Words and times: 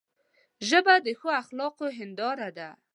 ژبه 0.67 0.95
د 1.05 1.07
ښو 1.19 1.29
اخلاقو 1.41 1.85
هنداره 1.97 2.49
ده 2.57 2.69